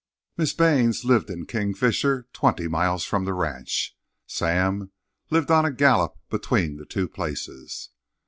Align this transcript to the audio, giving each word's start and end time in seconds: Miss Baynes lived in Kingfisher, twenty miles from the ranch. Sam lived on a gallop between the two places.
Miss 0.35 0.51
Baynes 0.51 1.05
lived 1.05 1.29
in 1.29 1.45
Kingfisher, 1.45 2.25
twenty 2.33 2.67
miles 2.67 3.03
from 3.03 3.23
the 3.23 3.35
ranch. 3.35 3.95
Sam 4.25 4.91
lived 5.29 5.51
on 5.51 5.63
a 5.63 5.71
gallop 5.71 6.17
between 6.27 6.77
the 6.77 6.85
two 6.87 7.07
places. 7.07 7.89